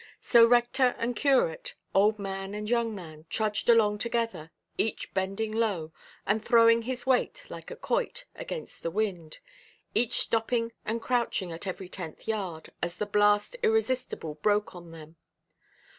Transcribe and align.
So 0.19 0.47
rector 0.47 0.95
and 0.97 1.15
curate, 1.15 1.75
old 1.93 2.17
man 2.17 2.55
and 2.55 2.67
young 2.67 2.95
man, 2.95 3.25
trudged 3.29 3.69
along 3.69 3.99
together, 3.99 4.49
each 4.75 5.13
bending 5.13 5.51
low, 5.51 5.93
and 6.25 6.43
throwing 6.43 6.81
his 6.81 7.05
weight, 7.05 7.43
like 7.51 7.69
a 7.69 7.75
quoit, 7.75 8.25
against 8.33 8.81
the 8.81 8.89
wind; 8.89 9.37
each 9.93 10.13
stopping 10.21 10.71
and 10.85 11.03
crouching 11.03 11.51
at 11.51 11.67
every 11.67 11.87
tenth 11.87 12.27
yard, 12.27 12.71
as 12.81 12.95
the 12.95 13.05
blast 13.05 13.55
irresistible 13.61 14.33
broke 14.41 14.73
on 14.73 14.89
them. 14.89 15.17